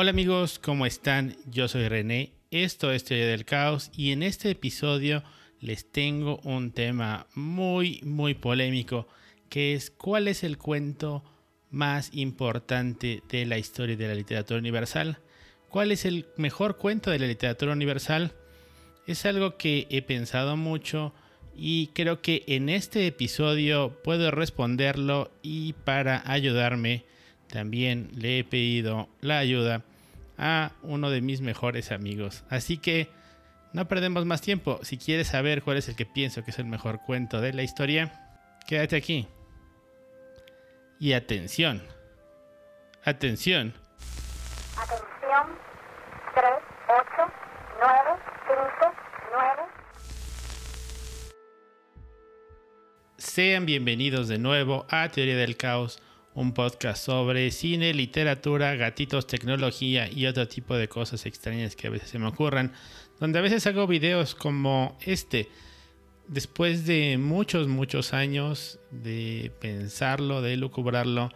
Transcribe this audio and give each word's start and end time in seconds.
Hola 0.00 0.10
amigos, 0.10 0.60
¿cómo 0.60 0.86
están? 0.86 1.34
Yo 1.50 1.66
soy 1.66 1.88
René, 1.88 2.30
esto 2.52 2.92
es 2.92 3.02
Teoría 3.02 3.26
del 3.26 3.44
Caos 3.44 3.90
y 3.96 4.12
en 4.12 4.22
este 4.22 4.48
episodio 4.48 5.24
les 5.60 5.90
tengo 5.90 6.38
un 6.44 6.70
tema 6.70 7.26
muy, 7.34 7.98
muy 8.04 8.34
polémico, 8.34 9.08
que 9.48 9.74
es 9.74 9.90
cuál 9.90 10.28
es 10.28 10.44
el 10.44 10.56
cuento 10.56 11.24
más 11.72 12.10
importante 12.12 13.24
de 13.28 13.44
la 13.44 13.58
historia 13.58 13.96
de 13.96 14.06
la 14.06 14.14
literatura 14.14 14.60
universal. 14.60 15.18
¿Cuál 15.68 15.90
es 15.90 16.04
el 16.04 16.26
mejor 16.36 16.76
cuento 16.76 17.10
de 17.10 17.18
la 17.18 17.26
literatura 17.26 17.72
universal? 17.72 18.30
Es 19.08 19.26
algo 19.26 19.56
que 19.56 19.88
he 19.90 20.00
pensado 20.02 20.56
mucho 20.56 21.12
y 21.56 21.88
creo 21.88 22.22
que 22.22 22.44
en 22.46 22.68
este 22.68 23.04
episodio 23.08 24.00
puedo 24.04 24.30
responderlo 24.30 25.32
y 25.42 25.72
para 25.72 26.22
ayudarme 26.30 27.04
también 27.48 28.10
le 28.14 28.38
he 28.38 28.44
pedido 28.44 29.08
la 29.20 29.38
ayuda 29.38 29.82
a 30.36 30.72
uno 30.82 31.10
de 31.10 31.20
mis 31.20 31.40
mejores 31.40 31.90
amigos. 31.90 32.44
Así 32.48 32.78
que 32.78 33.08
no 33.72 33.88
perdemos 33.88 34.24
más 34.24 34.40
tiempo. 34.40 34.78
Si 34.82 34.96
quieres 34.96 35.28
saber 35.28 35.62
cuál 35.62 35.76
es 35.76 35.88
el 35.88 35.96
que 35.96 36.06
pienso 36.06 36.44
que 36.44 36.52
es 36.52 36.58
el 36.58 36.66
mejor 36.66 37.00
cuento 37.04 37.40
de 37.40 37.52
la 37.52 37.62
historia, 37.62 38.12
quédate 38.66 38.96
aquí. 38.96 39.26
Y 41.00 41.12
atención. 41.12 41.82
Atención. 43.04 43.74
Atención. 44.76 45.58
3, 46.34 46.44
8, 46.88 47.32
9, 47.80 48.20
5, 48.80 48.94
9. 49.32 49.62
Sean 53.16 53.66
bienvenidos 53.66 54.28
de 54.28 54.38
nuevo 54.38 54.86
a 54.88 55.08
Teoría 55.08 55.36
del 55.36 55.56
Caos 55.56 56.00
un 56.38 56.52
podcast 56.52 57.04
sobre 57.04 57.50
cine, 57.50 57.92
literatura, 57.92 58.76
gatitos, 58.76 59.26
tecnología 59.26 60.08
y 60.08 60.26
otro 60.26 60.46
tipo 60.46 60.76
de 60.76 60.88
cosas 60.88 61.26
extrañas 61.26 61.74
que 61.74 61.88
a 61.88 61.90
veces 61.90 62.10
se 62.10 62.20
me 62.20 62.28
ocurran, 62.28 62.72
donde 63.18 63.40
a 63.40 63.42
veces 63.42 63.66
hago 63.66 63.88
videos 63.88 64.36
como 64.36 64.96
este. 65.04 65.48
Después 66.28 66.86
de 66.86 67.18
muchos, 67.18 67.66
muchos 67.66 68.14
años 68.14 68.78
de 68.92 69.50
pensarlo, 69.58 70.40
de 70.40 70.56
lucubrarlo 70.56 71.32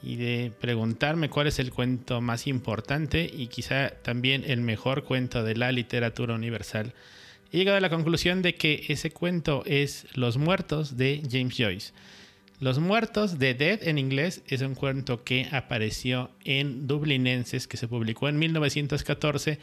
y 0.00 0.14
de 0.14 0.52
preguntarme 0.60 1.28
cuál 1.28 1.48
es 1.48 1.58
el 1.58 1.72
cuento 1.72 2.20
más 2.20 2.46
importante 2.46 3.28
y 3.36 3.48
quizá 3.48 3.90
también 3.90 4.44
el 4.46 4.60
mejor 4.60 5.02
cuento 5.02 5.42
de 5.42 5.56
la 5.56 5.72
literatura 5.72 6.36
universal, 6.36 6.94
he 7.50 7.58
llegado 7.58 7.78
a 7.78 7.80
la 7.80 7.90
conclusión 7.90 8.42
de 8.42 8.54
que 8.54 8.84
ese 8.90 9.10
cuento 9.10 9.64
es 9.66 10.06
Los 10.14 10.36
Muertos 10.36 10.96
de 10.96 11.20
James 11.28 11.56
Joyce. 11.58 11.92
Los 12.60 12.78
Muertos 12.78 13.38
de 13.38 13.54
Dead 13.54 13.88
en 13.88 13.96
inglés 13.96 14.42
es 14.46 14.60
un 14.60 14.74
cuento 14.74 15.24
que 15.24 15.48
apareció 15.50 16.30
en 16.44 16.86
Dublinenses, 16.86 17.66
que 17.66 17.78
se 17.78 17.88
publicó 17.88 18.28
en 18.28 18.38
1914 18.38 19.58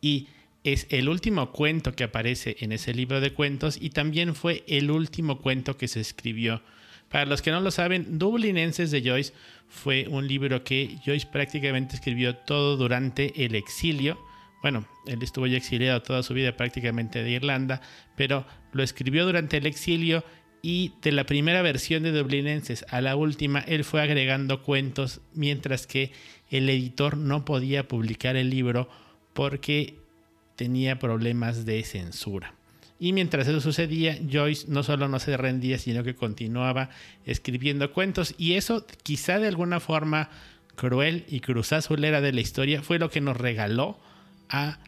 y 0.00 0.28
es 0.64 0.86
el 0.88 1.10
último 1.10 1.52
cuento 1.52 1.92
que 1.92 2.04
aparece 2.04 2.56
en 2.60 2.72
ese 2.72 2.94
libro 2.94 3.20
de 3.20 3.34
cuentos 3.34 3.76
y 3.78 3.90
también 3.90 4.34
fue 4.34 4.64
el 4.66 4.90
último 4.90 5.42
cuento 5.42 5.76
que 5.76 5.88
se 5.88 6.00
escribió. 6.00 6.62
Para 7.10 7.26
los 7.26 7.42
que 7.42 7.50
no 7.50 7.60
lo 7.60 7.70
saben, 7.70 8.18
Dublinenses 8.18 8.90
de 8.90 9.02
Joyce 9.02 9.34
fue 9.68 10.08
un 10.08 10.26
libro 10.26 10.64
que 10.64 10.96
Joyce 11.04 11.28
prácticamente 11.30 11.96
escribió 11.96 12.34
todo 12.34 12.78
durante 12.78 13.44
el 13.44 13.54
exilio. 13.54 14.18
Bueno, 14.62 14.86
él 15.06 15.22
estuvo 15.22 15.46
ya 15.46 15.58
exiliado 15.58 16.00
toda 16.00 16.22
su 16.22 16.32
vida 16.32 16.56
prácticamente 16.56 17.22
de 17.22 17.32
Irlanda, 17.32 17.82
pero 18.16 18.46
lo 18.72 18.82
escribió 18.82 19.26
durante 19.26 19.58
el 19.58 19.66
exilio 19.66 20.24
y 20.62 20.92
de 21.02 21.10
la 21.10 21.26
primera 21.26 21.60
versión 21.60 22.04
de 22.04 22.12
Dublinenses 22.12 22.86
a 22.88 23.00
la 23.00 23.16
última, 23.16 23.60
él 23.60 23.82
fue 23.82 24.00
agregando 24.00 24.62
cuentos, 24.62 25.20
mientras 25.34 25.88
que 25.88 26.12
el 26.50 26.70
editor 26.70 27.16
no 27.16 27.44
podía 27.44 27.88
publicar 27.88 28.36
el 28.36 28.48
libro 28.48 28.88
porque 29.32 29.96
tenía 30.54 31.00
problemas 31.00 31.64
de 31.64 31.82
censura. 31.82 32.54
Y 33.00 33.12
mientras 33.12 33.48
eso 33.48 33.60
sucedía, 33.60 34.16
Joyce 34.30 34.66
no 34.68 34.84
solo 34.84 35.08
no 35.08 35.18
se 35.18 35.36
rendía, 35.36 35.78
sino 35.78 36.04
que 36.04 36.14
continuaba 36.14 36.90
escribiendo 37.26 37.92
cuentos. 37.92 38.32
Y 38.38 38.52
eso, 38.52 38.86
quizá 39.02 39.40
de 39.40 39.48
alguna 39.48 39.80
forma 39.80 40.30
cruel 40.76 41.24
y 41.28 41.40
cruzazulera 41.40 42.20
de 42.20 42.32
la 42.32 42.40
historia, 42.40 42.82
fue 42.82 43.00
lo 43.00 43.10
que 43.10 43.20
nos 43.20 43.36
regaló 43.36 43.98
a 44.48 44.78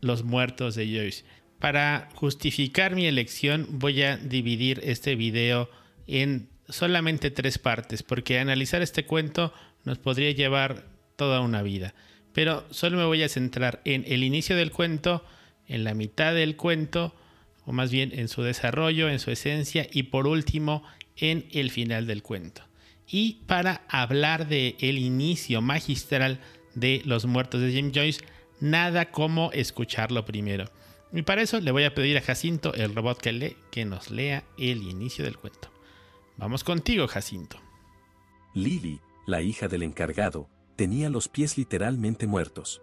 los 0.00 0.22
muertos 0.22 0.76
de 0.76 0.86
Joyce. 0.86 1.24
Para 1.64 2.10
justificar 2.14 2.94
mi 2.94 3.06
elección 3.06 3.66
voy 3.70 4.02
a 4.02 4.18
dividir 4.18 4.82
este 4.84 5.16
video 5.16 5.70
en 6.06 6.50
solamente 6.68 7.30
tres 7.30 7.56
partes, 7.56 8.02
porque 8.02 8.38
analizar 8.38 8.82
este 8.82 9.06
cuento 9.06 9.50
nos 9.84 9.96
podría 9.96 10.30
llevar 10.32 10.84
toda 11.16 11.40
una 11.40 11.62
vida. 11.62 11.94
Pero 12.34 12.66
solo 12.70 12.98
me 12.98 13.06
voy 13.06 13.22
a 13.22 13.30
centrar 13.30 13.80
en 13.86 14.04
el 14.06 14.24
inicio 14.24 14.56
del 14.56 14.72
cuento, 14.72 15.24
en 15.66 15.84
la 15.84 15.94
mitad 15.94 16.34
del 16.34 16.54
cuento, 16.56 17.16
o 17.64 17.72
más 17.72 17.90
bien 17.90 18.12
en 18.12 18.28
su 18.28 18.42
desarrollo, 18.42 19.08
en 19.08 19.18
su 19.18 19.30
esencia, 19.30 19.88
y 19.90 20.02
por 20.02 20.26
último 20.26 20.84
en 21.16 21.46
el 21.50 21.70
final 21.70 22.06
del 22.06 22.22
cuento. 22.22 22.60
Y 23.08 23.38
para 23.46 23.86
hablar 23.88 24.48
de 24.48 24.76
el 24.80 24.98
inicio 24.98 25.62
magistral 25.62 26.40
de 26.74 27.00
Los 27.06 27.24
Muertos 27.24 27.62
de 27.62 27.72
James 27.72 27.92
Joyce, 27.94 28.20
nada 28.60 29.10
como 29.10 29.50
escucharlo 29.52 30.26
primero. 30.26 30.70
Y 31.14 31.22
para 31.22 31.42
eso 31.42 31.60
le 31.60 31.70
voy 31.70 31.84
a 31.84 31.94
pedir 31.94 32.18
a 32.18 32.20
Jacinto, 32.20 32.74
el 32.74 32.92
robot 32.92 33.20
que 33.20 33.32
lee, 33.32 33.56
que 33.70 33.84
nos 33.84 34.10
lea 34.10 34.42
el 34.58 34.82
inicio 34.82 35.24
del 35.24 35.38
cuento. 35.38 35.70
Vamos 36.36 36.64
contigo, 36.64 37.06
Jacinto. 37.06 37.56
Lily, 38.52 39.00
la 39.24 39.40
hija 39.40 39.68
del 39.68 39.84
encargado, 39.84 40.48
tenía 40.74 41.08
los 41.10 41.28
pies 41.28 41.56
literalmente 41.56 42.26
muertos. 42.26 42.82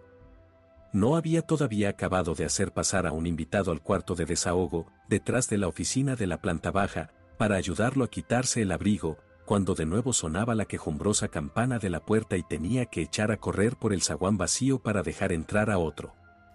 No 0.94 1.16
había 1.16 1.42
todavía 1.42 1.90
acabado 1.90 2.34
de 2.34 2.46
hacer 2.46 2.72
pasar 2.72 3.06
a 3.06 3.12
un 3.12 3.26
invitado 3.26 3.70
al 3.70 3.82
cuarto 3.82 4.14
de 4.14 4.24
desahogo, 4.24 4.90
detrás 5.10 5.50
de 5.50 5.58
la 5.58 5.68
oficina 5.68 6.16
de 6.16 6.26
la 6.26 6.40
planta 6.40 6.70
baja, 6.70 7.10
para 7.36 7.56
ayudarlo 7.56 8.02
a 8.02 8.10
quitarse 8.10 8.62
el 8.62 8.72
abrigo, 8.72 9.18
cuando 9.44 9.74
de 9.74 9.84
nuevo 9.84 10.14
sonaba 10.14 10.54
la 10.54 10.64
quejumbrosa 10.64 11.28
campana 11.28 11.78
de 11.78 11.90
la 11.90 12.00
puerta 12.00 12.38
y 12.38 12.42
tenía 12.42 12.86
que 12.86 13.02
echar 13.02 13.30
a 13.30 13.36
correr 13.36 13.76
por 13.76 13.92
el 13.92 14.00
zaguán 14.00 14.38
vacío 14.38 14.78
para 14.78 15.02
dejar 15.02 15.32
entrar 15.32 15.70
a 15.70 15.76
otro 15.76 16.14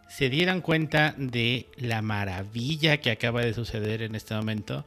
se 0.10 0.30
dieran 0.30 0.62
cuenta 0.62 1.14
de 1.18 1.68
la 1.76 2.02
maravilla 2.02 2.98
que 2.98 3.12
acaba 3.12 3.42
de 3.42 3.54
suceder 3.54 4.02
en 4.02 4.16
este 4.16 4.36
momento, 4.36 4.86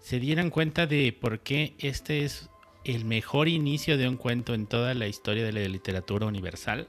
se 0.00 0.20
dieran 0.20 0.50
cuenta 0.50 0.86
de 0.86 1.12
por 1.12 1.40
qué 1.40 1.74
este 1.78 2.24
es 2.24 2.48
el 2.84 3.04
mejor 3.04 3.48
inicio 3.48 3.96
de 3.96 4.08
un 4.08 4.16
cuento 4.16 4.54
en 4.54 4.66
toda 4.66 4.94
la 4.94 5.08
historia 5.08 5.44
de 5.44 5.52
la 5.52 5.60
literatura 5.68 6.26
universal. 6.26 6.86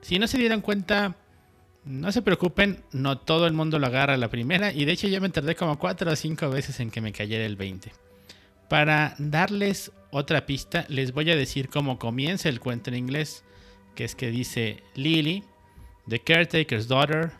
Si 0.00 0.18
no 0.18 0.28
se 0.28 0.38
dieran 0.38 0.60
cuenta, 0.60 1.16
no 1.84 2.12
se 2.12 2.22
preocupen, 2.22 2.84
no 2.92 3.18
todo 3.18 3.46
el 3.46 3.52
mundo 3.52 3.78
lo 3.78 3.86
agarra 3.86 4.14
a 4.14 4.18
la 4.18 4.28
primera 4.28 4.72
y 4.72 4.84
de 4.84 4.92
hecho 4.92 5.08
yo 5.08 5.20
me 5.20 5.28
tardé 5.30 5.56
como 5.56 5.78
4 5.78 6.10
o 6.10 6.16
5 6.16 6.50
veces 6.50 6.78
en 6.80 6.90
que 6.90 7.00
me 7.00 7.12
cayera 7.12 7.44
el 7.44 7.56
20. 7.56 7.92
Para 8.68 9.14
darles 9.18 9.92
otra 10.10 10.46
pista, 10.46 10.86
les 10.88 11.12
voy 11.12 11.30
a 11.30 11.36
decir 11.36 11.68
cómo 11.68 11.98
comienza 11.98 12.48
el 12.48 12.60
cuento 12.60 12.90
en 12.90 12.96
inglés, 12.96 13.44
que 13.94 14.04
es 14.04 14.14
que 14.14 14.30
dice 14.30 14.82
Lily, 14.94 15.44
The 16.08 16.18
caretaker's 16.18 16.86
daughter 16.86 17.32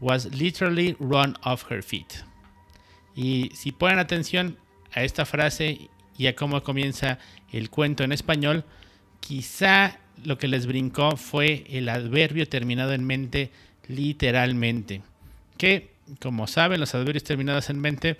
was 0.00 0.26
literally 0.34 0.96
run 0.98 1.36
off 1.42 1.70
her 1.70 1.82
feet. 1.82 2.24
Y 3.14 3.50
si 3.54 3.72
ponen 3.72 3.98
atención 3.98 4.58
a 4.92 5.02
esta 5.02 5.24
frase 5.24 5.88
y 6.18 6.26
a 6.26 6.36
cómo 6.36 6.62
comienza 6.62 7.18
el 7.52 7.70
cuento 7.70 8.04
en 8.04 8.12
español, 8.12 8.64
quizá 9.20 9.98
lo 10.24 10.38
que 10.38 10.48
les 10.48 10.66
brincó 10.66 11.16
fue 11.16 11.64
el 11.68 11.88
adverbio 11.88 12.48
terminado 12.48 12.92
en 12.92 13.04
mente 13.04 13.50
literalmente. 13.88 15.02
Que, 15.56 15.90
como 16.20 16.46
saben, 16.46 16.80
los 16.80 16.94
adverbios 16.94 17.24
terminados 17.24 17.70
en 17.70 17.80
mente 17.80 18.18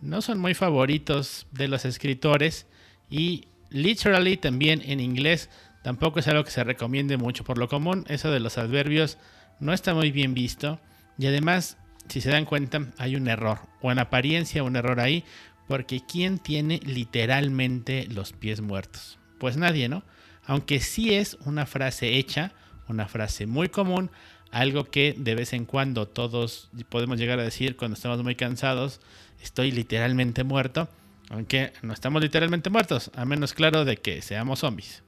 no 0.00 0.22
son 0.22 0.38
muy 0.38 0.54
favoritos 0.54 1.46
de 1.52 1.68
los 1.68 1.84
escritores 1.84 2.66
y 3.10 3.44
literally 3.70 4.36
también 4.36 4.82
en 4.84 5.00
inglés 5.00 5.48
Tampoco 5.86 6.18
es 6.18 6.26
algo 6.26 6.42
que 6.42 6.50
se 6.50 6.64
recomiende 6.64 7.16
mucho 7.16 7.44
por 7.44 7.58
lo 7.58 7.68
común. 7.68 8.04
Eso 8.08 8.32
de 8.32 8.40
los 8.40 8.58
adverbios 8.58 9.18
no 9.60 9.72
está 9.72 9.94
muy 9.94 10.10
bien 10.10 10.34
visto. 10.34 10.80
Y 11.16 11.28
además, 11.28 11.76
si 12.08 12.20
se 12.20 12.30
dan 12.30 12.44
cuenta, 12.44 12.88
hay 12.98 13.14
un 13.14 13.28
error. 13.28 13.60
O 13.80 13.92
en 13.92 14.00
apariencia 14.00 14.64
un 14.64 14.74
error 14.74 14.98
ahí. 14.98 15.22
Porque 15.68 16.00
¿quién 16.04 16.40
tiene 16.40 16.80
literalmente 16.84 18.08
los 18.08 18.32
pies 18.32 18.62
muertos? 18.62 19.20
Pues 19.38 19.56
nadie, 19.56 19.88
¿no? 19.88 20.02
Aunque 20.44 20.80
sí 20.80 21.14
es 21.14 21.38
una 21.44 21.66
frase 21.66 22.16
hecha, 22.16 22.50
una 22.88 23.06
frase 23.06 23.46
muy 23.46 23.68
común, 23.68 24.10
algo 24.50 24.86
que 24.86 25.14
de 25.16 25.36
vez 25.36 25.52
en 25.52 25.66
cuando 25.66 26.08
todos 26.08 26.68
podemos 26.88 27.16
llegar 27.16 27.38
a 27.38 27.44
decir 27.44 27.76
cuando 27.76 27.94
estamos 27.94 28.24
muy 28.24 28.34
cansados, 28.34 29.00
estoy 29.40 29.70
literalmente 29.70 30.42
muerto, 30.42 30.88
aunque 31.30 31.72
no 31.82 31.92
estamos 31.92 32.20
literalmente 32.20 32.70
muertos, 32.70 33.12
a 33.14 33.24
menos 33.24 33.54
claro 33.54 33.84
de 33.84 33.98
que 33.98 34.20
seamos 34.20 34.58
zombies. 34.58 35.05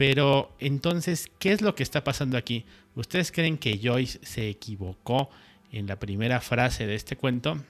Pero 0.00 0.56
entonces, 0.60 1.30
¿qué 1.38 1.52
es 1.52 1.60
lo 1.60 1.74
que 1.74 1.82
está 1.82 2.02
pasando 2.02 2.38
aquí? 2.38 2.64
¿Ustedes 2.94 3.30
creen 3.30 3.58
que 3.58 3.78
Joyce 3.82 4.18
se 4.22 4.48
equivocó 4.48 5.28
en 5.72 5.86
la 5.86 5.98
primera 5.98 6.40
frase 6.40 6.86
de 6.86 6.94
este 6.94 7.16
cuento? 7.16 7.62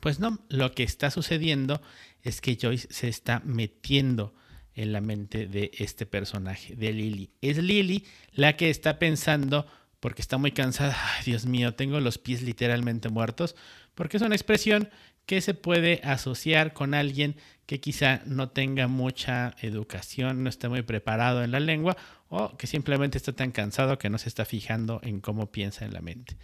Pues 0.00 0.20
no, 0.20 0.38
lo 0.48 0.72
que 0.72 0.84
está 0.84 1.10
sucediendo 1.10 1.82
es 2.22 2.40
que 2.40 2.56
Joyce 2.58 2.88
se 2.90 3.08
está 3.08 3.42
metiendo 3.44 4.32
en 4.74 4.92
la 4.94 5.02
mente 5.02 5.46
de 5.46 5.70
este 5.76 6.06
personaje, 6.06 6.76
de 6.76 6.94
Lily. 6.94 7.28
Es 7.42 7.58
Lily 7.58 8.06
la 8.32 8.56
que 8.56 8.70
está 8.70 8.98
pensando, 8.98 9.66
porque 10.00 10.22
está 10.22 10.38
muy 10.38 10.52
cansada, 10.52 10.96
Dios 11.26 11.44
mío, 11.44 11.74
tengo 11.74 12.00
los 12.00 12.16
pies 12.16 12.40
literalmente 12.40 13.10
muertos, 13.10 13.54
porque 13.94 14.16
es 14.16 14.22
una 14.22 14.34
expresión 14.34 14.88
que 15.26 15.40
se 15.40 15.54
puede 15.54 16.00
asociar 16.04 16.72
con 16.72 16.94
alguien 16.94 17.36
que 17.66 17.80
quizá 17.80 18.22
no 18.26 18.50
tenga 18.50 18.88
mucha 18.88 19.54
educación, 19.62 20.42
no 20.42 20.50
esté 20.50 20.68
muy 20.68 20.82
preparado 20.82 21.42
en 21.42 21.50
la 21.50 21.60
lengua 21.60 21.96
o 22.28 22.56
que 22.56 22.66
simplemente 22.66 23.16
está 23.16 23.32
tan 23.32 23.52
cansado 23.52 23.98
que 23.98 24.10
no 24.10 24.18
se 24.18 24.28
está 24.28 24.44
fijando 24.44 25.00
en 25.02 25.20
cómo 25.20 25.50
piensa 25.50 25.84
en 25.84 25.94
la 25.94 26.00
mente. 26.00 26.36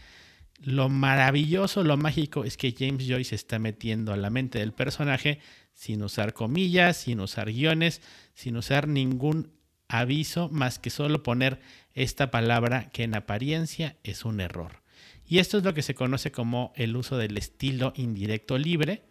Lo 0.62 0.88
maravilloso, 0.88 1.82
lo 1.84 1.96
mágico 1.96 2.44
es 2.44 2.56
que 2.56 2.74
James 2.78 3.06
Joyce 3.08 3.34
está 3.34 3.58
metiendo 3.58 4.12
a 4.12 4.16
la 4.16 4.30
mente 4.30 4.58
del 4.58 4.72
personaje 4.72 5.40
sin 5.72 6.02
usar 6.02 6.34
comillas, 6.34 6.98
sin 6.98 7.20
usar 7.20 7.50
guiones, 7.50 8.02
sin 8.34 8.56
usar 8.56 8.86
ningún 8.86 9.52
aviso 9.88 10.48
más 10.50 10.78
que 10.78 10.90
solo 10.90 11.22
poner 11.22 11.60
esta 11.94 12.30
palabra 12.30 12.90
que 12.90 13.04
en 13.04 13.14
apariencia 13.14 13.96
es 14.04 14.24
un 14.24 14.40
error. 14.40 14.82
Y 15.30 15.38
esto 15.38 15.58
es 15.58 15.64
lo 15.64 15.72
que 15.74 15.82
se 15.82 15.94
conoce 15.94 16.32
como 16.32 16.72
el 16.74 16.96
uso 16.96 17.16
del 17.16 17.38
estilo 17.38 17.92
indirecto 17.94 18.58
libre. 18.58 19.04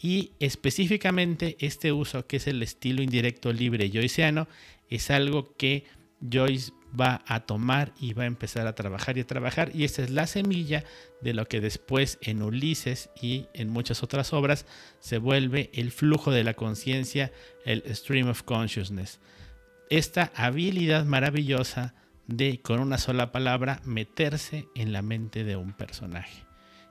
Y 0.00 0.30
específicamente 0.38 1.56
este 1.58 1.90
uso, 1.90 2.28
que 2.28 2.36
es 2.36 2.46
el 2.46 2.62
estilo 2.62 3.02
indirecto 3.02 3.52
libre 3.52 3.90
joyceano, 3.92 4.46
es 4.88 5.10
algo 5.10 5.56
que 5.56 5.84
Joyce 6.20 6.70
va 6.98 7.24
a 7.26 7.40
tomar 7.40 7.92
y 7.98 8.12
va 8.12 8.22
a 8.22 8.26
empezar 8.26 8.68
a 8.68 8.76
trabajar 8.76 9.18
y 9.18 9.22
a 9.22 9.26
trabajar. 9.26 9.72
Y 9.74 9.82
esta 9.82 10.04
es 10.04 10.10
la 10.10 10.28
semilla 10.28 10.84
de 11.22 11.34
lo 11.34 11.48
que 11.48 11.60
después 11.60 12.18
en 12.22 12.40
Ulises 12.40 13.10
y 13.20 13.46
en 13.52 13.68
muchas 13.68 14.04
otras 14.04 14.32
obras 14.32 14.64
se 15.00 15.18
vuelve 15.18 15.70
el 15.74 15.90
flujo 15.90 16.30
de 16.30 16.44
la 16.44 16.54
conciencia, 16.54 17.32
el 17.64 17.82
stream 17.96 18.28
of 18.28 18.44
consciousness. 18.44 19.18
Esta 19.90 20.30
habilidad 20.36 21.04
maravillosa 21.04 21.96
de 22.28 22.60
con 22.60 22.78
una 22.78 22.98
sola 22.98 23.32
palabra 23.32 23.80
meterse 23.84 24.68
en 24.76 24.92
la 24.92 25.02
mente 25.02 25.42
de 25.42 25.56
un 25.56 25.72
personaje. 25.72 26.44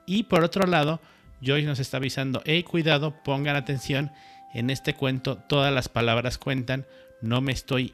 Y 0.05 0.23
por 0.23 0.43
otro 0.43 0.67
lado, 0.67 0.99
Joyce 1.41 1.67
nos 1.67 1.79
está 1.79 1.97
avisando, 1.97 2.41
hey 2.45 2.63
cuidado, 2.63 3.23
pongan 3.23 3.55
atención, 3.55 4.11
en 4.53 4.69
este 4.69 4.93
cuento 4.93 5.37
todas 5.37 5.73
las 5.73 5.87
palabras 5.87 6.37
cuentan, 6.37 6.85
no 7.21 7.41
me 7.41 7.51
estoy 7.51 7.93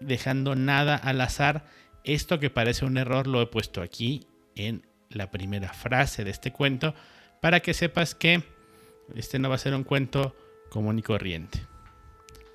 dejando 0.00 0.56
nada 0.56 0.96
al 0.96 1.20
azar, 1.20 1.64
esto 2.04 2.40
que 2.40 2.50
parece 2.50 2.86
un 2.86 2.96
error 2.96 3.26
lo 3.26 3.42
he 3.42 3.46
puesto 3.46 3.82
aquí 3.82 4.26
en 4.56 4.86
la 5.10 5.30
primera 5.30 5.72
frase 5.72 6.24
de 6.24 6.30
este 6.30 6.52
cuento 6.52 6.94
para 7.42 7.60
que 7.60 7.74
sepas 7.74 8.14
que 8.14 8.42
este 9.14 9.38
no 9.38 9.48
va 9.48 9.56
a 9.56 9.58
ser 9.58 9.74
un 9.74 9.84
cuento 9.84 10.34
común 10.70 10.98
y 10.98 11.02
corriente. 11.02 11.60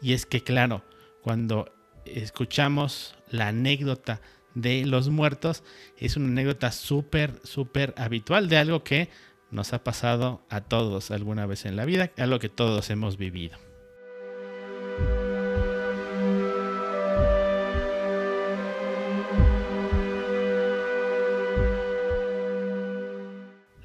Y 0.02 0.14
es 0.14 0.26
que 0.26 0.42
claro, 0.42 0.84
cuando 1.22 1.75
escuchamos 2.06 3.16
la 3.30 3.50
anécdota 3.50 4.22
de 4.54 4.86
los 4.86 5.10
muertos, 5.10 5.64
es 5.98 6.16
una 6.16 6.28
anécdota 6.28 6.72
súper, 6.72 7.40
súper 7.44 7.94
habitual 7.98 8.50
de 8.50 8.58
algo 8.58 8.84
que 8.84 9.10
nos 9.52 9.74
ha 9.74 9.84
pasado 9.84 10.42
a 10.50 10.62
todos 10.62 11.12
alguna 11.12 11.46
vez 11.46 11.66
en 11.66 11.76
la 11.76 11.86
vida, 11.86 12.12
algo 12.18 12.40
que 12.40 12.50
todos 12.50 12.90
hemos 12.90 13.18
vivido. 13.18 13.58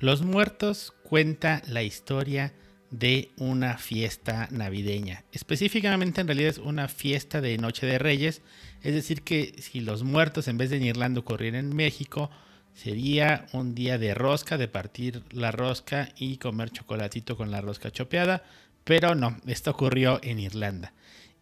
Los 0.00 0.22
muertos 0.22 0.94
cuenta 1.02 1.60
la 1.68 1.82
historia 1.82 2.54
de 2.90 3.30
una 3.36 3.78
fiesta 3.78 4.48
navideña. 4.50 5.24
Específicamente 5.32 6.20
en 6.20 6.26
realidad 6.26 6.50
es 6.50 6.58
una 6.58 6.88
fiesta 6.88 7.40
de 7.40 7.56
Noche 7.58 7.86
de 7.86 7.98
Reyes. 7.98 8.42
Es 8.82 8.94
decir, 8.94 9.22
que 9.22 9.54
si 9.58 9.80
los 9.80 10.02
muertos 10.02 10.48
en 10.48 10.58
vez 10.58 10.70
de 10.70 10.76
en 10.76 10.84
Irlanda 10.84 11.20
ocurrieran 11.20 11.60
en 11.60 11.76
México, 11.76 12.30
sería 12.74 13.46
un 13.52 13.74
día 13.74 13.98
de 13.98 14.14
rosca, 14.14 14.58
de 14.58 14.68
partir 14.68 15.22
la 15.30 15.52
rosca 15.52 16.08
y 16.16 16.38
comer 16.38 16.70
chocolatito 16.70 17.36
con 17.36 17.50
la 17.50 17.60
rosca 17.60 17.90
chopeada. 17.90 18.42
Pero 18.84 19.14
no, 19.14 19.36
esto 19.46 19.70
ocurrió 19.70 20.18
en 20.22 20.38
Irlanda. 20.38 20.92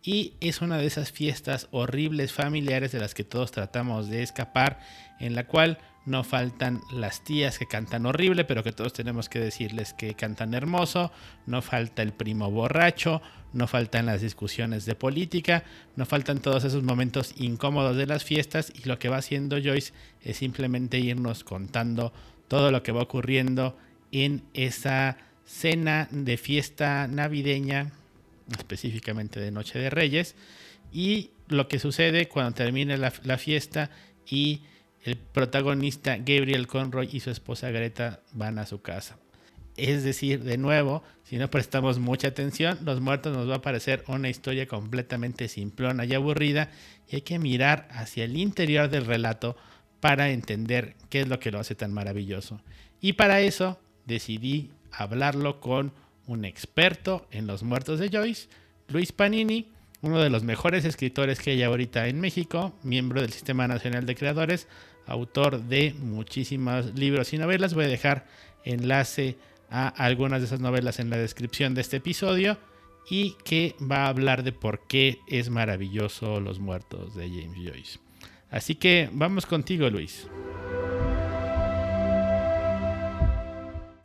Y 0.02 0.34
es 0.40 0.60
una 0.60 0.78
de 0.78 0.86
esas 0.86 1.12
fiestas 1.12 1.68
horribles 1.70 2.32
familiares 2.32 2.92
de 2.92 3.00
las 3.00 3.14
que 3.14 3.24
todos 3.24 3.52
tratamos 3.52 4.08
de 4.08 4.22
escapar, 4.22 4.80
en 5.18 5.34
la 5.34 5.46
cual 5.46 5.78
no 6.08 6.24
faltan 6.24 6.80
las 6.90 7.22
tías 7.22 7.58
que 7.58 7.66
cantan 7.66 8.06
horrible, 8.06 8.44
pero 8.44 8.64
que 8.64 8.72
todos 8.72 8.92
tenemos 8.92 9.28
que 9.28 9.38
decirles 9.38 9.92
que 9.92 10.14
cantan 10.14 10.54
hermoso, 10.54 11.12
no 11.46 11.60
falta 11.62 12.02
el 12.02 12.12
primo 12.12 12.50
borracho, 12.50 13.20
no 13.52 13.66
faltan 13.66 14.06
las 14.06 14.22
discusiones 14.22 14.86
de 14.86 14.94
política, 14.94 15.64
no 15.96 16.06
faltan 16.06 16.40
todos 16.40 16.64
esos 16.64 16.82
momentos 16.82 17.34
incómodos 17.36 17.96
de 17.96 18.06
las 18.06 18.24
fiestas 18.24 18.72
y 18.74 18.88
lo 18.88 18.98
que 18.98 19.08
va 19.08 19.18
haciendo 19.18 19.58
Joyce 19.62 19.92
es 20.22 20.38
simplemente 20.38 20.98
irnos 20.98 21.44
contando 21.44 22.12
todo 22.48 22.70
lo 22.70 22.82
que 22.82 22.92
va 22.92 23.02
ocurriendo 23.02 23.76
en 24.10 24.42
esa 24.54 25.18
cena 25.44 26.08
de 26.10 26.38
fiesta 26.38 27.06
navideña, 27.06 27.92
específicamente 28.56 29.40
de 29.40 29.50
Noche 29.50 29.78
de 29.78 29.90
Reyes, 29.90 30.34
y 30.90 31.30
lo 31.48 31.68
que 31.68 31.78
sucede 31.78 32.28
cuando 32.28 32.52
termine 32.54 32.96
la, 32.96 33.12
la 33.24 33.36
fiesta 33.36 33.90
y 34.26 34.62
el 35.04 35.16
protagonista 35.16 36.16
Gabriel 36.16 36.66
Conroy 36.66 37.08
y 37.12 37.20
su 37.20 37.30
esposa 37.30 37.70
Greta 37.70 38.20
van 38.32 38.58
a 38.58 38.66
su 38.66 38.82
casa. 38.82 39.18
Es 39.76 40.02
decir, 40.02 40.42
de 40.42 40.58
nuevo, 40.58 41.04
si 41.22 41.36
no 41.36 41.50
prestamos 41.50 42.00
mucha 42.00 42.28
atención, 42.28 42.78
Los 42.84 43.00
Muertos 43.00 43.36
nos 43.36 43.48
va 43.48 43.56
a 43.56 43.62
parecer 43.62 44.02
una 44.08 44.28
historia 44.28 44.66
completamente 44.66 45.46
simplona 45.46 46.04
y 46.04 46.14
aburrida 46.14 46.70
y 47.08 47.16
hay 47.16 47.22
que 47.22 47.38
mirar 47.38 47.86
hacia 47.92 48.24
el 48.24 48.36
interior 48.36 48.90
del 48.90 49.06
relato 49.06 49.56
para 50.00 50.30
entender 50.30 50.96
qué 51.10 51.20
es 51.20 51.28
lo 51.28 51.38
que 51.38 51.52
lo 51.52 51.60
hace 51.60 51.76
tan 51.76 51.92
maravilloso. 51.92 52.60
Y 53.00 53.12
para 53.12 53.40
eso 53.40 53.78
decidí 54.04 54.72
hablarlo 54.90 55.60
con 55.60 55.92
un 56.26 56.44
experto 56.44 57.26
en 57.30 57.46
Los 57.46 57.62
Muertos 57.62 58.00
de 58.00 58.10
Joyce, 58.10 58.48
Luis 58.88 59.12
Panini, 59.12 59.70
uno 60.02 60.20
de 60.20 60.30
los 60.30 60.44
mejores 60.44 60.84
escritores 60.84 61.40
que 61.40 61.50
hay 61.50 61.62
ahorita 61.62 62.08
en 62.08 62.20
México, 62.20 62.74
miembro 62.82 63.20
del 63.20 63.32
Sistema 63.32 63.66
Nacional 63.66 64.06
de 64.06 64.14
Creadores, 64.14 64.68
autor 65.06 65.62
de 65.62 65.94
muchísimos 65.98 66.94
libros 66.94 67.32
y 67.32 67.38
novelas. 67.38 67.74
Voy 67.74 67.86
a 67.86 67.88
dejar 67.88 68.26
enlace 68.64 69.36
a 69.70 69.88
algunas 69.88 70.40
de 70.40 70.46
esas 70.46 70.60
novelas 70.60 70.98
en 70.98 71.10
la 71.10 71.16
descripción 71.16 71.74
de 71.74 71.80
este 71.80 71.96
episodio 71.96 72.58
y 73.10 73.36
que 73.44 73.74
va 73.80 74.04
a 74.04 74.08
hablar 74.08 74.42
de 74.42 74.52
por 74.52 74.86
qué 74.86 75.18
es 75.26 75.50
maravilloso 75.50 76.40
Los 76.40 76.58
Muertos 76.58 77.14
de 77.14 77.28
James 77.28 77.56
Joyce. 77.56 77.98
Así 78.50 78.74
que 78.74 79.08
vamos 79.12 79.46
contigo, 79.46 79.88
Luis. 79.90 80.28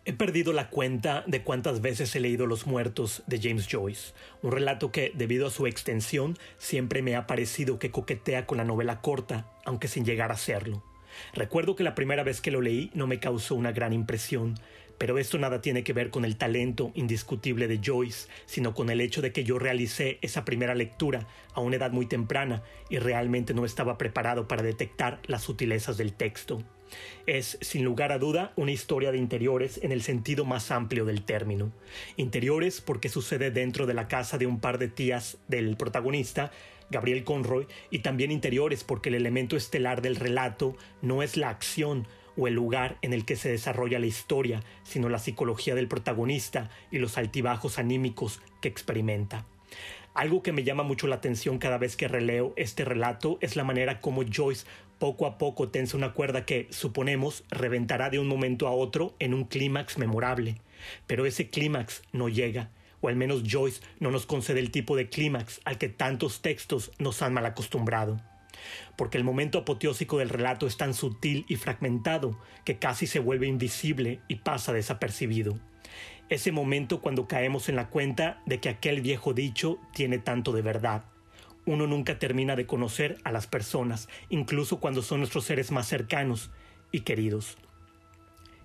He 0.05 0.11
perdido 0.11 0.51
la 0.51 0.69
cuenta 0.69 1.23
de 1.27 1.43
cuántas 1.43 1.79
veces 1.79 2.13
he 2.13 2.19
leído 2.19 2.45
Los 2.45 2.67
Muertos 2.67 3.23
de 3.25 3.39
James 3.41 3.69
Joyce, 3.71 4.13
un 4.41 4.51
relato 4.51 4.91
que, 4.91 5.13
debido 5.15 5.47
a 5.47 5.49
su 5.49 5.65
extensión, 5.65 6.37
siempre 6.57 7.01
me 7.01 7.15
ha 7.15 7.25
parecido 7.25 7.79
que 7.79 7.89
coquetea 7.89 8.45
con 8.45 8.57
la 8.57 8.65
novela 8.65 8.99
corta, 8.99 9.47
aunque 9.63 9.87
sin 9.87 10.03
llegar 10.03 10.33
a 10.33 10.35
serlo. 10.35 10.83
Recuerdo 11.33 11.77
que 11.77 11.85
la 11.85 11.95
primera 11.95 12.23
vez 12.23 12.41
que 12.41 12.51
lo 12.51 12.59
leí 12.59 12.91
no 12.93 13.07
me 13.07 13.21
causó 13.21 13.55
una 13.55 13.71
gran 13.71 13.93
impresión, 13.93 14.59
pero 14.97 15.17
esto 15.17 15.37
nada 15.37 15.61
tiene 15.61 15.85
que 15.85 15.93
ver 15.93 16.09
con 16.09 16.25
el 16.25 16.35
talento 16.35 16.91
indiscutible 16.95 17.69
de 17.69 17.79
Joyce, 17.81 18.27
sino 18.45 18.73
con 18.73 18.89
el 18.89 18.99
hecho 18.99 19.21
de 19.21 19.31
que 19.31 19.45
yo 19.45 19.57
realicé 19.57 20.19
esa 20.21 20.43
primera 20.43 20.75
lectura 20.75 21.27
a 21.53 21.61
una 21.61 21.77
edad 21.77 21.91
muy 21.91 22.07
temprana 22.07 22.61
y 22.89 22.97
realmente 22.97 23.53
no 23.53 23.63
estaba 23.63 23.97
preparado 23.97 24.49
para 24.49 24.63
detectar 24.63 25.21
las 25.27 25.43
sutilezas 25.43 25.95
del 25.95 26.11
texto. 26.11 26.61
Es, 27.25 27.57
sin 27.61 27.83
lugar 27.83 28.11
a 28.11 28.19
duda, 28.19 28.53
una 28.55 28.71
historia 28.71 29.11
de 29.11 29.17
interiores 29.17 29.79
en 29.83 29.91
el 29.91 30.01
sentido 30.01 30.45
más 30.45 30.71
amplio 30.71 31.05
del 31.05 31.23
término. 31.23 31.71
Interiores 32.17 32.81
porque 32.81 33.09
sucede 33.09 33.51
dentro 33.51 33.85
de 33.85 33.93
la 33.93 34.07
casa 34.07 34.37
de 34.37 34.45
un 34.45 34.59
par 34.59 34.77
de 34.77 34.87
tías 34.87 35.37
del 35.47 35.77
protagonista, 35.77 36.51
Gabriel 36.89 37.23
Conroy, 37.23 37.67
y 37.89 37.99
también 37.99 38.31
interiores 38.31 38.83
porque 38.83 39.09
el 39.09 39.15
elemento 39.15 39.55
estelar 39.55 40.01
del 40.01 40.15
relato 40.15 40.75
no 41.01 41.23
es 41.23 41.37
la 41.37 41.49
acción 41.49 42.07
o 42.35 42.47
el 42.47 42.53
lugar 42.53 42.97
en 43.01 43.13
el 43.13 43.25
que 43.25 43.35
se 43.35 43.49
desarrolla 43.49 43.99
la 43.99 44.05
historia, 44.05 44.63
sino 44.83 45.09
la 45.09 45.19
psicología 45.19 45.75
del 45.75 45.87
protagonista 45.87 46.69
y 46.91 46.97
los 46.97 47.17
altibajos 47.17 47.79
anímicos 47.79 48.41
que 48.61 48.67
experimenta. 48.67 49.45
Algo 50.13 50.43
que 50.43 50.51
me 50.51 50.63
llama 50.63 50.83
mucho 50.83 51.07
la 51.07 51.15
atención 51.15 51.57
cada 51.57 51.79
vez 51.79 51.95
que 51.95 52.07
releo 52.07 52.53
este 52.55 52.85
relato 52.85 53.39
es 53.41 53.55
la 53.55 53.63
manera 53.63 53.99
como 53.99 54.23
Joyce 54.23 54.67
poco 54.99 55.25
a 55.25 55.39
poco 55.39 55.69
tensa 55.69 55.97
una 55.97 56.13
cuerda 56.13 56.45
que, 56.45 56.67
suponemos, 56.69 57.43
reventará 57.49 58.11
de 58.11 58.19
un 58.19 58.27
momento 58.27 58.67
a 58.67 58.71
otro 58.71 59.15
en 59.17 59.33
un 59.33 59.45
clímax 59.45 59.97
memorable. 59.97 60.61
Pero 61.07 61.25
ese 61.25 61.49
clímax 61.49 62.03
no 62.11 62.29
llega, 62.29 62.69
o 63.01 63.07
al 63.07 63.15
menos 63.15 63.41
Joyce 63.43 63.81
no 63.99 64.11
nos 64.11 64.27
concede 64.27 64.59
el 64.59 64.69
tipo 64.69 64.95
de 64.95 65.09
clímax 65.09 65.61
al 65.65 65.79
que 65.79 65.89
tantos 65.89 66.43
textos 66.43 66.91
nos 66.99 67.23
han 67.23 67.33
mal 67.33 67.47
acostumbrado. 67.47 68.21
Porque 68.95 69.17
el 69.17 69.23
momento 69.23 69.57
apoteósico 69.57 70.19
del 70.19 70.29
relato 70.29 70.67
es 70.67 70.77
tan 70.77 70.93
sutil 70.93 71.43
y 71.49 71.55
fragmentado 71.55 72.39
que 72.65 72.77
casi 72.77 73.07
se 73.07 73.19
vuelve 73.19 73.47
invisible 73.47 74.19
y 74.27 74.35
pasa 74.35 74.73
desapercibido. 74.73 75.57
Ese 76.33 76.51
momento 76.51 76.99
cuando 76.99 77.27
caemos 77.27 77.69
en 77.69 77.75
la 77.75 77.89
cuenta 77.89 78.41
de 78.47 78.59
que 78.59 78.69
aquel 78.69 79.01
viejo 79.01 79.35
dicho 79.35 79.77
tiene 79.93 80.17
tanto 80.17 80.51
de 80.51 80.63
verdad. 80.63 81.03
uno 81.67 81.85
nunca 81.85 82.17
termina 82.17 82.55
de 82.55 82.65
conocer 82.65 83.19
a 83.23 83.31
las 83.31 83.45
personas, 83.45 84.09
incluso 84.29 84.79
cuando 84.79 85.03
son 85.03 85.19
nuestros 85.19 85.45
seres 85.45 85.69
más 85.69 85.87
cercanos 85.87 86.49
y 86.91 87.01
queridos. 87.01 87.55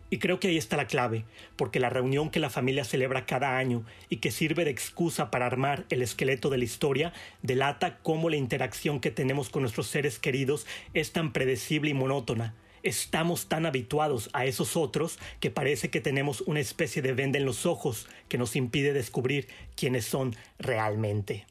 Y 0.08 0.16
creo 0.16 0.40
que 0.40 0.48
ahí 0.48 0.56
está 0.56 0.78
la 0.78 0.86
clave, 0.86 1.26
porque 1.56 1.78
la 1.78 1.90
reunión 1.90 2.30
que 2.30 2.40
la 2.40 2.48
familia 2.48 2.84
celebra 2.84 3.26
cada 3.26 3.58
año 3.58 3.84
y 4.08 4.16
que 4.16 4.30
sirve 4.30 4.64
de 4.64 4.70
excusa 4.70 5.30
para 5.30 5.44
armar 5.44 5.84
el 5.90 6.00
esqueleto 6.00 6.48
de 6.48 6.56
la 6.56 6.64
historia, 6.64 7.12
delata 7.42 7.98
cómo 7.98 8.30
la 8.30 8.36
interacción 8.36 8.98
que 8.98 9.10
tenemos 9.10 9.50
con 9.50 9.60
nuestros 9.60 9.88
seres 9.88 10.18
queridos 10.18 10.66
es 10.94 11.12
tan 11.12 11.34
predecible 11.34 11.90
y 11.90 11.94
monótona. 11.94 12.54
Estamos 12.82 13.48
tan 13.48 13.66
habituados 13.66 14.30
a 14.32 14.44
esos 14.44 14.76
otros 14.76 15.18
que 15.40 15.50
parece 15.50 15.90
que 15.90 16.00
tenemos 16.00 16.42
una 16.42 16.60
especie 16.60 17.02
de 17.02 17.12
venda 17.12 17.38
en 17.38 17.44
los 17.44 17.66
ojos 17.66 18.08
que 18.28 18.38
nos 18.38 18.56
impide 18.56 18.92
descubrir 18.92 19.48
quiénes 19.76 20.04
son 20.04 20.36
realmente. 20.58 21.46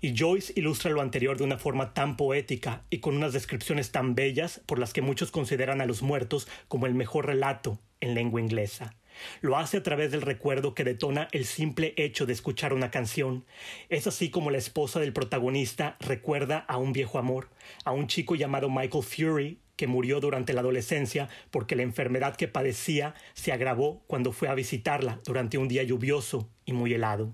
Y 0.00 0.16
Joyce 0.16 0.52
ilustra 0.56 0.90
lo 0.90 1.00
anterior 1.00 1.36
de 1.38 1.44
una 1.44 1.58
forma 1.58 1.94
tan 1.94 2.16
poética 2.16 2.84
y 2.90 2.98
con 2.98 3.16
unas 3.16 3.32
descripciones 3.32 3.90
tan 3.90 4.14
bellas 4.14 4.60
por 4.66 4.78
las 4.78 4.92
que 4.92 5.02
muchos 5.02 5.30
consideran 5.30 5.80
a 5.80 5.86
los 5.86 6.02
muertos 6.02 6.48
como 6.68 6.86
el 6.86 6.94
mejor 6.94 7.26
relato 7.26 7.78
en 8.00 8.14
lengua 8.14 8.40
inglesa. 8.40 8.94
Lo 9.40 9.56
hace 9.56 9.78
a 9.78 9.82
través 9.82 10.12
del 10.12 10.22
recuerdo 10.22 10.74
que 10.74 10.84
detona 10.84 11.28
el 11.32 11.44
simple 11.44 11.94
hecho 11.96 12.26
de 12.26 12.32
escuchar 12.32 12.72
una 12.72 12.92
canción. 12.92 13.44
Es 13.88 14.06
así 14.06 14.30
como 14.30 14.50
la 14.50 14.58
esposa 14.58 15.00
del 15.00 15.12
protagonista 15.12 15.96
recuerda 15.98 16.58
a 16.58 16.76
un 16.76 16.92
viejo 16.92 17.18
amor, 17.18 17.48
a 17.84 17.90
un 17.90 18.06
chico 18.06 18.36
llamado 18.36 18.70
Michael 18.70 19.02
Fury, 19.02 19.58
que 19.78 19.86
murió 19.86 20.18
durante 20.20 20.52
la 20.52 20.60
adolescencia 20.60 21.28
porque 21.52 21.76
la 21.76 21.84
enfermedad 21.84 22.34
que 22.34 22.48
padecía 22.48 23.14
se 23.32 23.52
agravó 23.52 24.02
cuando 24.08 24.32
fue 24.32 24.48
a 24.48 24.54
visitarla 24.54 25.20
durante 25.24 25.56
un 25.56 25.68
día 25.68 25.84
lluvioso 25.84 26.50
y 26.66 26.72
muy 26.72 26.92
helado. 26.92 27.32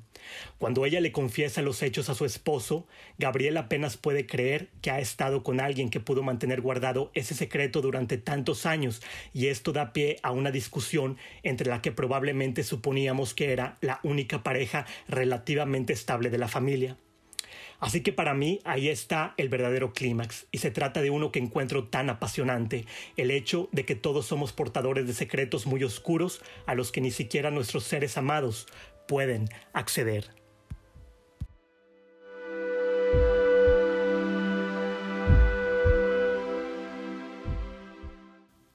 Cuando 0.58 0.84
ella 0.84 1.00
le 1.00 1.10
confiesa 1.10 1.62
los 1.62 1.82
hechos 1.82 2.10
a 2.10 2.14
su 2.14 2.26
esposo, 2.26 2.86
Gabriel 3.16 3.56
apenas 3.56 3.96
puede 3.96 4.26
creer 4.26 4.68
que 4.82 4.90
ha 4.90 5.00
estado 5.00 5.42
con 5.42 5.58
alguien 5.58 5.88
que 5.88 6.00
pudo 6.00 6.22
mantener 6.22 6.60
guardado 6.60 7.10
ese 7.14 7.34
secreto 7.34 7.80
durante 7.80 8.18
tantos 8.18 8.66
años, 8.66 9.00
y 9.32 9.46
esto 9.46 9.72
da 9.72 9.94
pie 9.94 10.18
a 10.22 10.30
una 10.30 10.50
discusión 10.50 11.16
entre 11.42 11.70
la 11.70 11.80
que 11.80 11.92
probablemente 11.92 12.62
suponíamos 12.62 13.32
que 13.32 13.52
era 13.52 13.78
la 13.80 14.00
única 14.02 14.42
pareja 14.42 14.84
relativamente 15.08 15.94
estable 15.94 16.28
de 16.28 16.38
la 16.38 16.48
familia. 16.48 16.98
Así 17.84 18.00
que 18.00 18.14
para 18.14 18.32
mí 18.32 18.60
ahí 18.64 18.88
está 18.88 19.34
el 19.36 19.50
verdadero 19.50 19.92
clímax, 19.92 20.46
y 20.50 20.56
se 20.56 20.70
trata 20.70 21.02
de 21.02 21.10
uno 21.10 21.30
que 21.30 21.38
encuentro 21.38 21.84
tan 21.84 22.08
apasionante, 22.08 22.86
el 23.18 23.30
hecho 23.30 23.68
de 23.72 23.84
que 23.84 23.94
todos 23.94 24.24
somos 24.24 24.54
portadores 24.54 25.06
de 25.06 25.12
secretos 25.12 25.66
muy 25.66 25.84
oscuros 25.84 26.40
a 26.64 26.74
los 26.74 26.90
que 26.90 27.02
ni 27.02 27.10
siquiera 27.10 27.50
nuestros 27.50 27.84
seres 27.84 28.16
amados 28.16 28.66
pueden 29.06 29.50
acceder. 29.74 30.30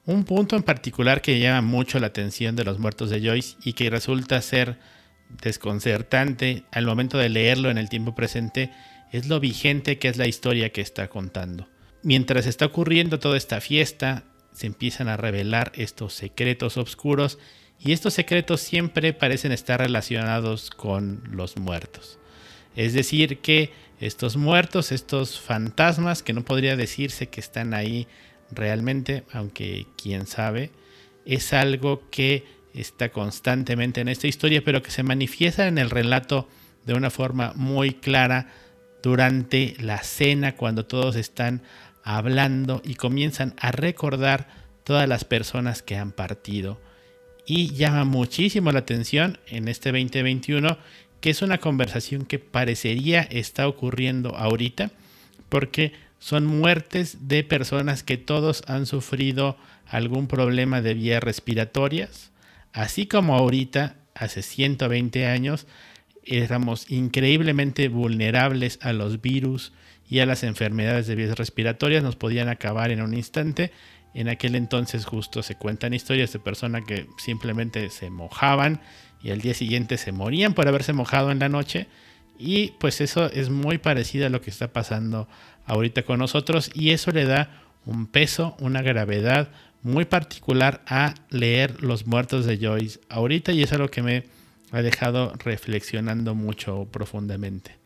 Un 0.05 0.23
punto 0.23 0.55
en 0.55 0.61
particular 0.61 1.23
que 1.23 1.39
llama 1.39 1.61
mucho 1.61 1.97
la 1.97 2.07
atención 2.07 2.55
de 2.55 2.63
los 2.63 2.77
muertos 2.77 3.09
de 3.09 3.27
Joyce 3.27 3.57
y 3.63 3.73
que 3.73 3.89
resulta 3.89 4.39
ser 4.43 4.77
desconcertante 5.41 6.63
al 6.71 6.85
momento 6.85 7.17
de 7.17 7.29
leerlo 7.29 7.71
en 7.71 7.79
el 7.79 7.89
tiempo 7.89 8.13
presente 8.13 8.71
es 9.11 9.27
lo 9.27 9.39
vigente 9.39 9.97
que 9.97 10.07
es 10.07 10.17
la 10.17 10.27
historia 10.27 10.71
que 10.71 10.81
está 10.81 11.07
contando. 11.09 11.67
Mientras 12.03 12.45
está 12.45 12.65
ocurriendo 12.65 13.19
toda 13.19 13.37
esta 13.37 13.61
fiesta, 13.61 14.23
se 14.53 14.67
empiezan 14.67 15.07
a 15.07 15.17
revelar 15.17 15.71
estos 15.75 16.13
secretos 16.13 16.77
oscuros 16.77 17.39
y 17.79 17.91
estos 17.91 18.13
secretos 18.13 18.61
siempre 18.61 19.13
parecen 19.13 19.51
estar 19.51 19.79
relacionados 19.79 20.69
con 20.69 21.23
los 21.31 21.57
muertos. 21.57 22.19
Es 22.75 22.93
decir, 22.93 23.39
que 23.39 23.71
estos 23.99 24.37
muertos, 24.37 24.91
estos 24.91 25.39
fantasmas, 25.39 26.23
que 26.23 26.33
no 26.33 26.45
podría 26.45 26.75
decirse 26.75 27.27
que 27.27 27.41
están 27.41 27.73
ahí 27.73 28.07
realmente, 28.51 29.23
aunque 29.31 29.87
quién 30.01 30.25
sabe, 30.27 30.71
es 31.25 31.53
algo 31.53 32.09
que 32.09 32.45
está 32.73 33.09
constantemente 33.09 34.01
en 34.01 34.07
esta 34.07 34.27
historia, 34.27 34.63
pero 34.63 34.81
que 34.81 34.91
se 34.91 35.03
manifiesta 35.03 35.67
en 35.67 35.77
el 35.77 35.89
relato 35.89 36.47
de 36.85 36.93
una 36.93 37.09
forma 37.09 37.53
muy 37.55 37.93
clara 37.93 38.47
durante 39.01 39.75
la 39.79 40.03
cena, 40.03 40.55
cuando 40.55 40.85
todos 40.85 41.15
están 41.15 41.61
hablando 42.03 42.81
y 42.83 42.95
comienzan 42.95 43.53
a 43.59 43.71
recordar 43.71 44.47
todas 44.83 45.07
las 45.07 45.23
personas 45.23 45.81
que 45.81 45.97
han 45.97 46.11
partido. 46.11 46.79
Y 47.45 47.73
llama 47.73 48.03
muchísimo 48.03 48.71
la 48.71 48.79
atención 48.79 49.39
en 49.47 49.67
este 49.67 49.91
2021 49.91 50.77
que 51.21 51.29
es 51.29 51.41
una 51.41 51.57
conversación 51.57 52.25
que 52.25 52.39
parecería 52.39 53.21
está 53.21 53.67
ocurriendo 53.67 54.35
ahorita, 54.35 54.91
porque 55.49 55.93
son 56.19 56.45
muertes 56.45 57.27
de 57.27 57.43
personas 57.43 58.03
que 58.03 58.17
todos 58.17 58.63
han 58.67 58.85
sufrido 58.85 59.57
algún 59.85 60.27
problema 60.27 60.81
de 60.81 60.93
vías 60.93 61.23
respiratorias, 61.23 62.31
así 62.73 63.05
como 63.05 63.35
ahorita, 63.35 63.95
hace 64.15 64.41
120 64.41 65.25
años, 65.27 65.65
éramos 66.29 66.89
increíblemente 66.89 67.89
vulnerables 67.89 68.79
a 68.81 68.93
los 68.93 69.21
virus 69.21 69.73
y 70.09 70.19
a 70.19 70.25
las 70.25 70.43
enfermedades 70.43 71.07
de 71.07 71.15
vías 71.15 71.37
respiratorias, 71.37 72.03
nos 72.03 72.15
podían 72.15 72.49
acabar 72.49 72.91
en 72.91 73.01
un 73.01 73.13
instante. 73.13 73.71
En 74.13 74.27
aquel 74.27 74.55
entonces 74.55 75.05
justo 75.05 75.43
se 75.43 75.55
cuentan 75.55 75.93
historias 75.93 76.33
de 76.33 76.39
personas 76.39 76.83
que 76.85 77.05
simplemente 77.17 77.89
se 77.89 78.09
mojaban 78.09 78.81
y 79.21 79.29
al 79.29 79.41
día 79.41 79.53
siguiente 79.53 79.97
se 79.97 80.11
morían 80.11 80.53
por 80.53 80.67
haberse 80.67 80.93
mojado 80.93 81.31
en 81.31 81.39
la 81.39 81.49
noche. 81.49 81.87
Y 82.39 82.71
pues 82.79 83.01
eso 83.01 83.29
es 83.31 83.49
muy 83.49 83.77
parecido 83.77 84.25
a 84.25 84.29
lo 84.29 84.41
que 84.41 84.49
está 84.49 84.73
pasando 84.73 85.27
ahorita 85.65 86.03
con 86.03 86.19
nosotros 86.19 86.71
y 86.73 86.91
eso 86.91 87.11
le 87.11 87.25
da 87.25 87.61
un 87.85 88.07
peso, 88.07 88.55
una 88.59 88.81
gravedad 88.81 89.49
muy 89.83 90.05
particular 90.05 90.81
a 90.87 91.13
leer 91.29 91.83
Los 91.83 92.07
Muertos 92.07 92.45
de 92.45 92.57
Joyce 92.57 92.99
ahorita 93.09 93.51
y 93.51 93.61
eso 93.61 93.75
es 93.75 93.81
lo 93.81 93.91
que 93.91 94.01
me 94.01 94.23
ha 94.71 94.81
dejado 94.81 95.33
reflexionando 95.43 96.35
mucho 96.35 96.87
profundamente. 96.91 97.77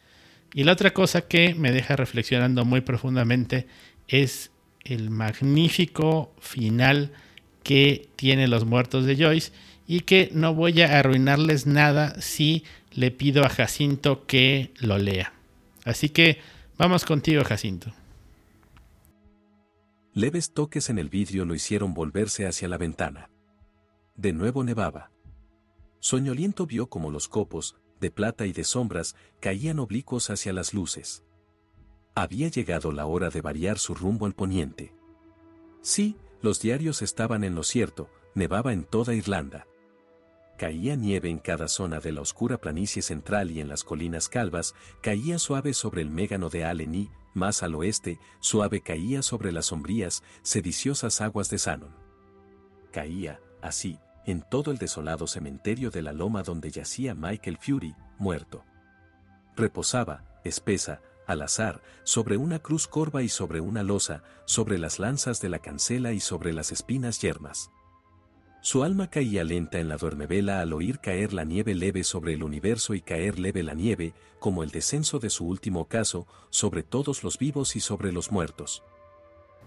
Y 0.53 0.63
la 0.63 0.73
otra 0.73 0.91
cosa 0.91 1.21
que 1.21 1.55
me 1.55 1.71
deja 1.71 1.95
reflexionando 1.95 2.65
muy 2.65 2.81
profundamente 2.81 3.67
es 4.07 4.51
el 4.83 5.09
magnífico 5.09 6.33
final 6.39 7.11
que 7.63 8.09
tiene 8.15 8.47
Los 8.47 8.65
Muertos 8.65 9.05
de 9.05 9.15
Joyce 9.15 9.51
y 9.87 10.01
que 10.01 10.29
no 10.33 10.53
voy 10.53 10.81
a 10.81 10.99
arruinarles 10.99 11.65
nada 11.65 12.19
si 12.21 12.63
le 12.91 13.11
pido 13.11 13.43
a 13.43 13.49
Jacinto 13.49 14.25
que 14.25 14.71
lo 14.79 14.97
lea. 14.97 15.33
Así 15.85 16.09
que 16.09 16.39
vamos 16.77 17.05
contigo, 17.05 17.43
Jacinto. 17.43 17.93
Leves 20.13 20.53
toques 20.53 20.89
en 20.89 20.99
el 20.99 21.09
vidrio 21.09 21.43
lo 21.45 21.55
hicieron 21.55 21.93
volverse 21.93 22.45
hacia 22.45 22.67
la 22.67 22.77
ventana. 22.77 23.29
De 24.15 24.31
nuevo 24.31 24.63
nevaba. 24.63 25.12
Soñoliento 26.03 26.67
vio 26.67 26.87
como 26.87 27.11
los 27.11 27.29
copos, 27.29 27.77
de 28.01 28.11
plata 28.11 28.45
y 28.45 28.51
de 28.51 28.65
sombras, 28.65 29.15
caían 29.39 29.79
oblicuos 29.79 30.29
hacia 30.29 30.51
las 30.51 30.73
luces. 30.73 31.23
Había 32.13 32.49
llegado 32.49 32.91
la 32.91 33.05
hora 33.05 33.29
de 33.29 33.39
variar 33.39 33.79
su 33.79 33.95
rumbo 33.95 34.25
al 34.25 34.33
poniente. 34.33 34.93
Sí, 35.79 36.17
los 36.41 36.59
diarios 36.59 37.01
estaban 37.01 37.45
en 37.45 37.55
lo 37.55 37.63
cierto, 37.63 38.09
nevaba 38.35 38.73
en 38.73 38.83
toda 38.83 39.13
Irlanda. 39.13 39.65
Caía 40.57 40.97
nieve 40.97 41.29
en 41.29 41.37
cada 41.37 41.69
zona 41.69 42.01
de 42.01 42.11
la 42.11 42.19
oscura 42.19 42.57
planicie 42.57 43.01
central 43.01 43.49
y 43.49 43.61
en 43.61 43.69
las 43.69 43.85
colinas 43.85 44.27
calvas, 44.27 44.75
caía 44.99 45.39
suave 45.39 45.73
sobre 45.73 46.01
el 46.01 46.09
mégano 46.09 46.49
de 46.49 46.65
Allen 46.65 46.95
y, 46.95 47.11
más 47.33 47.63
al 47.63 47.75
oeste, 47.75 48.19
suave 48.41 48.81
caía 48.81 49.21
sobre 49.21 49.53
las 49.53 49.67
sombrías, 49.67 50.21
sediciosas 50.41 51.21
aguas 51.21 51.49
de 51.49 51.59
Sanon. 51.59 51.95
Caía, 52.91 53.39
así, 53.61 53.99
en 54.25 54.41
todo 54.41 54.71
el 54.71 54.77
desolado 54.77 55.27
cementerio 55.27 55.91
de 55.91 56.01
la 56.01 56.13
loma 56.13 56.43
donde 56.43 56.71
yacía 56.71 57.15
Michael 57.15 57.57
Fury, 57.57 57.95
muerto. 58.17 58.63
Reposaba, 59.55 60.23
espesa, 60.43 61.01
al 61.27 61.41
azar, 61.41 61.81
sobre 62.03 62.37
una 62.37 62.59
cruz 62.59 62.87
corva 62.87 63.23
y 63.23 63.29
sobre 63.29 63.61
una 63.61 63.83
losa, 63.83 64.23
sobre 64.45 64.77
las 64.77 64.99
lanzas 64.99 65.41
de 65.41 65.49
la 65.49 65.59
cancela 65.59 66.13
y 66.13 66.19
sobre 66.19 66.53
las 66.53 66.71
espinas 66.71 67.21
yermas. 67.21 67.69
Su 68.61 68.83
alma 68.83 69.09
caía 69.09 69.43
lenta 69.43 69.79
en 69.79 69.89
la 69.89 69.97
duermevela 69.97 70.61
al 70.61 70.71
oír 70.71 70.99
caer 70.99 71.33
la 71.33 71.43
nieve 71.43 71.75
leve 71.75 72.05
sobre 72.05 72.33
el 72.33 72.43
universo 72.43 72.93
y 72.93 73.01
caer 73.01 73.37
leve 73.37 73.61
la 73.61 73.73
nieve, 73.73 74.13
como 74.39 74.63
el 74.63 74.69
descenso 74.69 75.19
de 75.19 75.29
su 75.29 75.45
último 75.45 75.89
caso, 75.89 76.27
sobre 76.49 76.81
todos 76.81 77.23
los 77.23 77.37
vivos 77.37 77.75
y 77.75 77.81
sobre 77.81 78.13
los 78.13 78.31
muertos. 78.31 78.81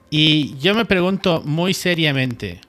Y 0.09 0.57
yo 0.59 0.75
me 0.75 0.87
pregunto 0.87 1.43
muy 1.45 1.75
seriamente, 1.75 2.61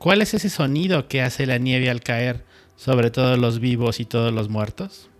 ¿Cuál 0.00 0.22
es 0.22 0.32
ese 0.32 0.48
sonido 0.48 1.08
que 1.08 1.20
hace 1.20 1.44
la 1.44 1.58
nieve 1.58 1.90
al 1.90 2.00
caer 2.00 2.42
sobre 2.74 3.10
todos 3.10 3.38
los 3.38 3.60
vivos 3.60 4.00
y 4.00 4.06
todos 4.06 4.32
los 4.32 4.48
muertos? 4.48 5.10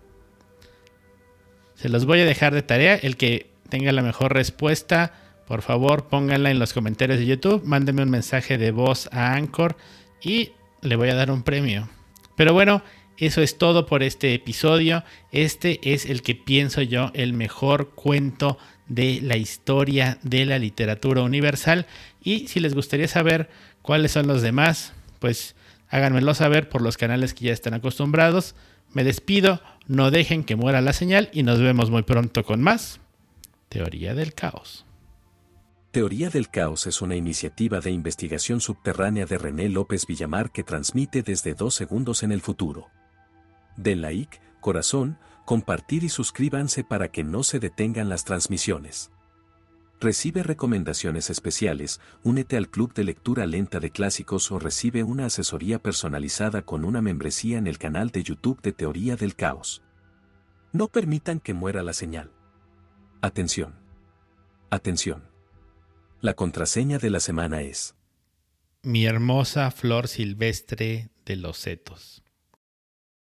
Se 1.75 1.87
los 1.87 2.05
voy 2.05 2.21
a 2.21 2.25
dejar 2.25 2.55
de 2.55 2.63
tarea. 2.63 2.95
El 2.95 3.15
que 3.15 3.51
tenga 3.69 3.91
la 3.91 4.01
mejor 4.01 4.33
respuesta, 4.33 5.13
por 5.47 5.61
favor 5.61 6.07
pónganla 6.07 6.49
en 6.49 6.57
los 6.57 6.73
comentarios 6.73 7.19
de 7.19 7.27
YouTube. 7.27 7.61
Mándenme 7.63 8.01
un 8.01 8.09
mensaje 8.09 8.57
de 8.57 8.71
voz 8.71 9.07
a 9.11 9.35
Anchor 9.35 9.77
y 10.19 10.53
le 10.81 10.95
voy 10.95 11.09
a 11.09 11.15
dar 11.15 11.29
un 11.29 11.43
premio. 11.43 11.87
Pero 12.35 12.53
bueno, 12.53 12.81
eso 13.17 13.43
es 13.43 13.59
todo 13.59 13.85
por 13.85 14.01
este 14.01 14.33
episodio. 14.33 15.03
Este 15.31 15.79
es 15.83 16.07
el 16.07 16.23
que 16.23 16.33
pienso 16.33 16.81
yo 16.81 17.11
el 17.13 17.33
mejor 17.33 17.91
cuento 17.91 18.57
de 18.87 19.19
la 19.21 19.37
historia 19.37 20.17
de 20.23 20.47
la 20.47 20.57
literatura 20.57 21.21
universal. 21.21 21.85
Y 22.23 22.47
si 22.47 22.59
les 22.59 22.73
gustaría 22.73 23.07
saber 23.07 23.47
cuáles 23.81 24.11
son 24.11 24.27
los 24.27 24.41
demás, 24.41 24.93
pues 25.19 25.55
háganmelo 25.89 26.33
saber 26.33 26.69
por 26.69 26.81
los 26.81 26.97
canales 26.97 27.33
que 27.33 27.45
ya 27.45 27.53
están 27.53 27.73
acostumbrados. 27.73 28.55
Me 28.93 29.03
despido, 29.03 29.61
no 29.87 30.11
dejen 30.11 30.43
que 30.43 30.55
muera 30.55 30.81
la 30.81 30.93
señal 30.93 31.29
y 31.33 31.43
nos 31.43 31.59
vemos 31.59 31.89
muy 31.89 32.03
pronto 32.03 32.43
con 32.43 32.61
más 32.61 32.99
Teoría 33.69 34.13
del 34.13 34.33
Caos. 34.33 34.85
Teoría 35.91 36.29
del 36.29 36.49
Caos 36.49 36.87
es 36.87 37.01
una 37.01 37.15
iniciativa 37.15 37.79
de 37.79 37.91
investigación 37.91 38.61
subterránea 38.61 39.25
de 39.25 39.37
René 39.37 39.69
López 39.69 40.05
Villamar 40.05 40.51
que 40.51 40.63
transmite 40.63 41.21
desde 41.21 41.53
dos 41.53 41.75
segundos 41.75 42.23
en 42.23 42.31
el 42.31 42.41
futuro. 42.41 42.89
Den 43.77 44.01
like, 44.01 44.39
corazón, 44.59 45.17
compartir 45.45 46.03
y 46.03 46.09
suscríbanse 46.09 46.83
para 46.83 47.09
que 47.09 47.23
no 47.23 47.43
se 47.43 47.59
detengan 47.59 48.09
las 48.09 48.25
transmisiones. 48.25 49.11
Recibe 50.01 50.41
recomendaciones 50.41 51.29
especiales, 51.29 52.01
únete 52.23 52.57
al 52.57 52.69
club 52.69 52.91
de 52.95 53.03
lectura 53.03 53.45
lenta 53.45 53.79
de 53.79 53.91
clásicos 53.91 54.51
o 54.51 54.57
recibe 54.57 55.03
una 55.03 55.27
asesoría 55.27 55.77
personalizada 55.77 56.63
con 56.63 56.85
una 56.85 57.03
membresía 57.03 57.59
en 57.59 57.67
el 57.67 57.77
canal 57.77 58.09
de 58.09 58.23
YouTube 58.23 58.59
de 58.63 58.71
Teoría 58.71 59.15
del 59.15 59.35
Caos. 59.35 59.83
No 60.71 60.87
permitan 60.87 61.39
que 61.39 61.53
muera 61.53 61.83
la 61.83 61.93
señal. 61.93 62.31
Atención. 63.21 63.75
Atención. 64.71 65.29
La 66.19 66.33
contraseña 66.33 66.97
de 66.97 67.11
la 67.11 67.19
semana 67.19 67.61
es... 67.61 67.95
Mi 68.81 69.05
hermosa 69.05 69.69
flor 69.69 70.07
silvestre 70.07 71.11
de 71.25 71.35
los 71.35 71.59
setos. 71.59 72.20